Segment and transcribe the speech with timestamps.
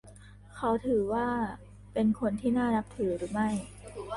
[0.55, 1.27] เขาถือว่า
[1.93, 3.49] เป็นคนที่น่านับถือหรือไม่?